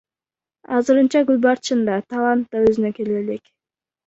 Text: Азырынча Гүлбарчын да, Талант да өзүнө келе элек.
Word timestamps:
Азырынча 0.75 1.21
Гүлбарчын 1.27 1.83
да, 1.89 1.99
Талант 2.15 2.49
да 2.57 2.63
өзүнө 2.71 2.93
келе 2.97 3.21
элек. 3.23 3.55